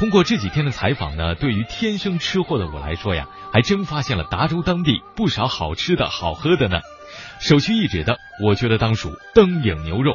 [0.00, 6.80] 通过这几天的采访呢，对于天生吃货的我来说呀，还真发现了达州当地不少好吃的好喝的呢。
[7.38, 10.14] 首屈一指的，我觉得当属灯影牛肉。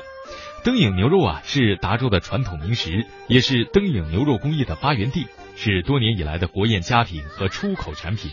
[0.63, 8.31] 灯影牛肉啊，是达州的传统名食，也是灯影牛肉工业的发源地，是多年以来的国宴佳品和出口产品。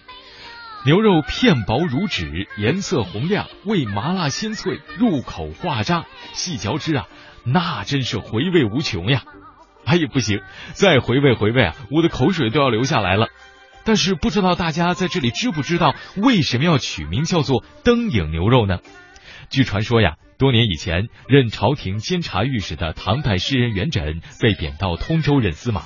[0.86, 7.08] 牛肉片薄如纸，颜色红亮，味麻辣鲜脆，入口化渣，细嚼之啊，
[7.44, 9.24] 那真是回味无穷呀！
[9.84, 10.40] 哎呀，不行，
[10.72, 13.28] 再回味回味啊，我的口水都要流下来了。
[13.84, 18.78] 但是不知道大家在这里知不知道为什么要取名叫做灯影牛肉呢？
[19.50, 25.82] 据传说呀，多年以前任朝廷监察御史的唐代诗人元稹被贬到通州任司马。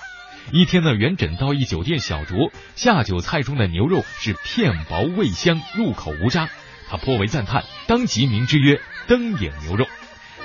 [0.52, 6.48] 一天呢，元稹到一酒店小酌，下酒菜中的牛肉是片薄味香，入口无渣，
[6.88, 9.86] 他颇为赞叹，当即名之曰灯影牛肉。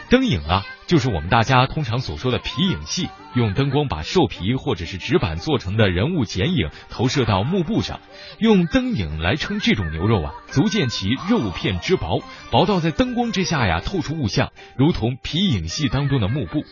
[0.09, 8.01] 灯影啊，就是我们大家通常所说的皮影戏，用灯光把兽皮或者是纸板做成的人物剪影投射到幕布上，
[8.39, 16.65] 用灯影来称这种牛肉啊，足见其肉片之薄，薄到在灯光之下呀透出物象，如同皮影戏当中的幕布。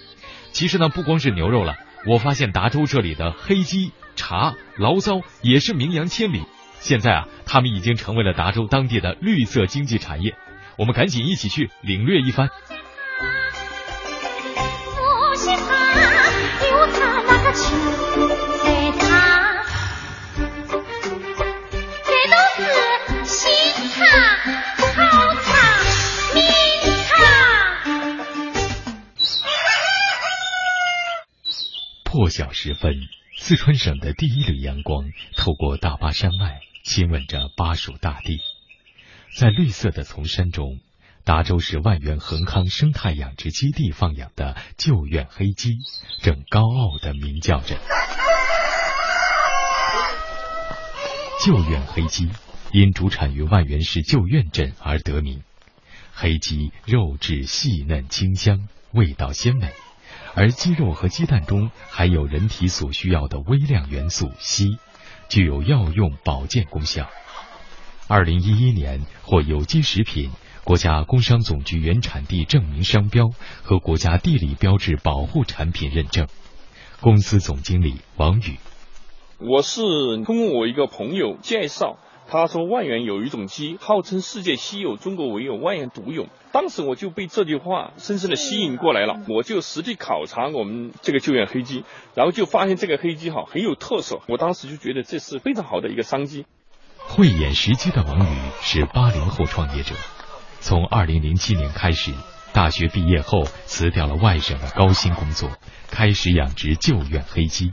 [0.52, 6.44] 其实呢，不光是牛肉了，我发现达州这里的黑鸡、茶、醪糟也是名扬千里。
[6.82, 10.36] 现在啊，他们已经成为了达州当地的绿色经济产业。
[10.78, 12.50] 我们赶紧一起去领略一番。
[32.12, 33.08] 破晓时分，
[33.38, 38.40] 四川省的第一缕阳光透过大巴山脉，亲吻着巴蜀大地。
[39.38, 40.80] 在绿色的丛山中，
[41.24, 45.76] 达州市万源恒康生态养殖基地放养的旧院黑鸡，
[46.20, 47.78] 正高傲的鸣叫着。
[51.46, 52.28] 旧院黑鸡
[52.72, 55.44] 因主产于万源市旧院镇而得名。
[56.12, 59.72] 黑鸡肉质细嫩清香，味道鲜美。
[60.36, 64.78] 而鸡肉和鸡蛋中含有人体所需要的微量元素硒，
[65.28, 67.10] 具有药用保健功效。
[68.08, 70.32] 二零一一年获有机食品、
[70.64, 73.30] 国家工商总局原产地证明商标
[73.64, 76.28] 和国家地理标志保护产品认证。
[77.02, 78.58] 公司总经理王宇，
[79.40, 79.82] 我是
[80.26, 81.98] 通过我一个朋友介绍。
[82.32, 86.28] 他说万源有一种鸡，号称世界稀有，中国唯有，万源独有。
[86.52, 96.46] 当时我就被这句话深深的吸引过来了，我就实地考察我们这个救援黑鸡，然后就发现这个黑鸡哈很有特色，我当时就觉得这是非常好的一个商机。
[97.00, 99.96] 慧眼识鸡的王宇是八零后创业者，
[100.60, 102.14] 从二零零七年开始，
[102.54, 105.50] 大学毕业后辞掉了外省的高薪工作，
[105.90, 107.72] 开始养殖救援黑鸡。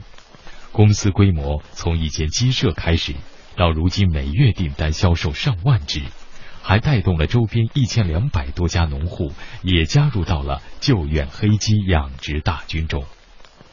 [0.71, 3.13] 公司规模从一间鸡舍开始。
[3.57, 6.01] 到如今，每月订单销售上万只，
[6.61, 9.31] 还带动了周边一千两百多家农户
[9.63, 13.03] 也加入到了救援黑鸡养殖大军中。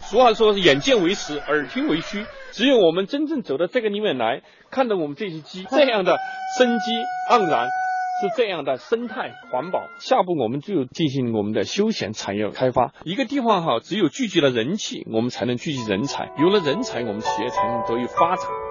[0.01, 4.41] 俗话说眼见为实，耳听为虚，只有我们真正走到这个里面来，
[4.71, 6.17] 看到我们这些鸡这样的
[6.59, 6.91] 生机
[7.31, 12.95] 盎然，是这样的生态环保，下步我们就进行我们的休闲产业开发。
[13.05, 18.64] 一个地方哈，只有聚集了人气，我们才能聚集人才，有了人才，我们企业才能得以发展。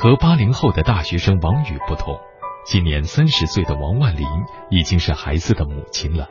[0.00, 2.18] 和八零后的大学生王宇不同，
[2.64, 4.26] 今年三十岁的王万林
[4.70, 6.26] 已经是孩子的母亲了。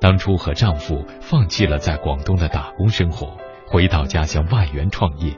[0.00, 5.36] 当初和丈夫放弃了在广东的打工生活，回到家乡万源创业。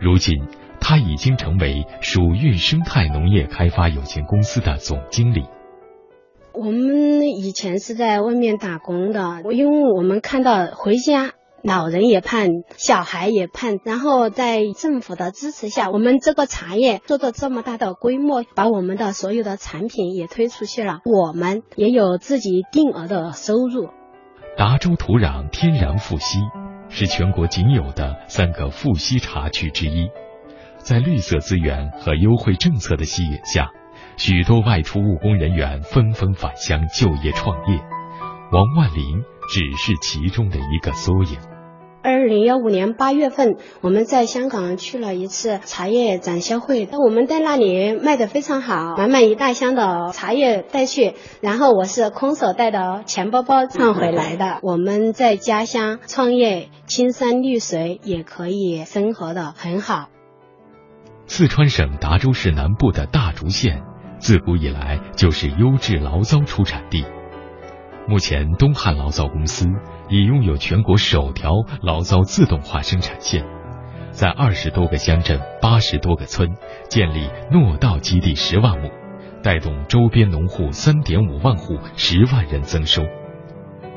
[0.00, 0.48] 如今，
[0.80, 5.46] 他已经成为蜀运生态农业开发有限公司的总经理。
[6.52, 11.34] 我们以前是在外面打工的，因为我们看到回家。
[11.62, 23.88] 老人也盼，小孩也盼，然后在政府的支持下，我们这个茶叶做到这么大的规模，把我们的所有的产品也推出去了，我们也有自己定额的收入。
[24.56, 26.38] 达州土壤天然富硒，
[26.88, 30.08] 是全国仅有的三个富硒茶区之一。
[30.78, 33.70] 在绿色资源和优惠政策的吸引下，
[34.16, 37.99] 许多外出务工人员纷纷返乡就业创业。
[38.52, 41.38] 王万林只是其中的一个缩影。
[42.02, 54.58] 二零幺五年八月份，我们在香港去了一次茶叶展销会，那我们在那里卖的非常好，满满一大箱的茶叶带去，然后我是空手带的钱包包赚回来的。
[54.62, 60.08] 我们在家乡创业，青山绿水也可以生活的很好。
[61.26, 63.82] 四川省达州市南部的大竹县，
[64.18, 67.04] 自古以来就是优质醪糟出产地。
[68.10, 69.68] 目前，东汉醪糟公司
[70.08, 73.44] 已拥有全国首条醪糟自动化生产线，
[74.10, 76.56] 在二十多个乡镇、八十多个村
[76.88, 78.90] 建立糯稻基地十万亩，
[79.44, 83.04] 带动周边农户三点五万户、十万人增收。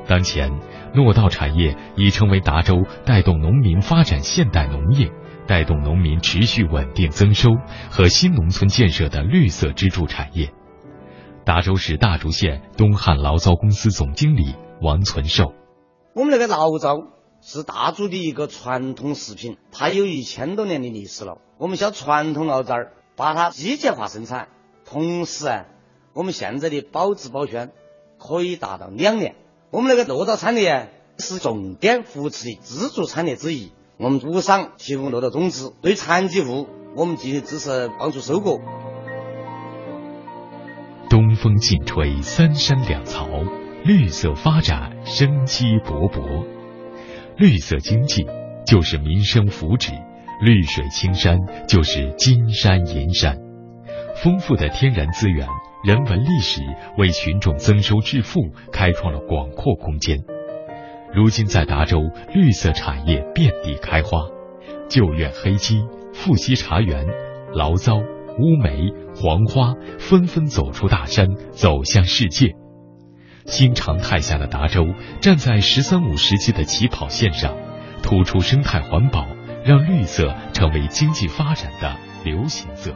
[0.05, 0.51] 当前，
[0.93, 5.11] 糯稻产业已成为达州带动农民发展现代农业、
[5.47, 7.49] 带动农民持续稳定增收
[7.89, 10.51] 和新农村建设的绿色支柱产业。
[11.45, 15.53] 达州市大竹县东汉醪糟公司总经理王存寿：
[16.13, 17.07] 我们那个醪糟
[17.41, 21.39] 是大竹的一个传统食品，它有一千多年的历史了。
[21.57, 22.75] 我们销传统醪糟，
[23.17, 24.47] 把它机械化生产，
[24.85, 25.65] 同时啊，
[26.13, 27.73] 我们现在的保质保鲜
[28.17, 29.35] 可以达到两年。
[29.69, 33.73] 我们那个糯稻产业是重点扶持的支柱产业之一。
[33.97, 38.59] 我们主商提供糯稻种子，对残疾户我们进行支持帮助收割。
[41.09, 43.27] 东风劲吹，三山两槽，
[43.83, 46.45] 绿色发展，生机勃勃。
[47.37, 48.25] 绿色经济
[48.65, 49.91] 就是民生福祉，
[50.41, 53.37] 绿水青山就是金山银山。
[54.23, 55.47] 丰富的天然资源、
[55.83, 56.61] 人文历史，
[56.97, 58.39] 为群众增收致富
[58.71, 60.17] 开创了广阔空间。
[61.13, 61.99] 如今，在达州，
[62.33, 64.27] 绿色产业遍地开花，
[64.89, 65.83] 旧院黑鸡、
[66.13, 67.05] 富硒茶园、
[67.53, 68.01] 醪糟。
[68.39, 72.55] 乌梅、黄花纷纷走出大山，走向世界。
[73.45, 74.85] 新常态下的达州，
[75.21, 77.55] 站在“十三五”时期的起跑线上，
[78.01, 79.27] 突出生态环保，
[79.65, 82.95] 让绿色成为经济发展的流行色。